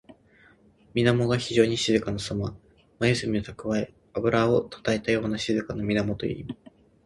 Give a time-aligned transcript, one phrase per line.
[0.95, 2.57] 水面が非情に静かなさま。
[2.97, 6.57] まゆずみをたくわえ、あぶらをたたえたような静かな水面という意味。